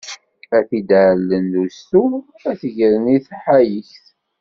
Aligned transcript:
Ad 0.57 0.63
t-id-ɛellen 0.69 1.45
d 1.53 1.55
ustu, 1.63 2.05
ad 2.49 2.55
t-gren 2.61 3.05
i 3.15 3.17
tḥayekt. 3.27 4.05